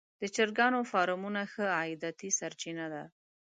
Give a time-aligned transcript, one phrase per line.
[0.21, 3.03] د چرګانو فارمونه ښه عایداتي سرچینه ده.